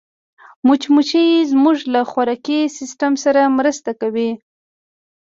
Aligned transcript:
مچمچۍ 0.67 1.27
زموږ 1.51 1.77
له 1.93 2.01
خوراکي 2.09 2.59
سیسټم 2.77 3.13
سره 3.23 3.41
مرسته 3.57 3.91
کوي 4.01 4.31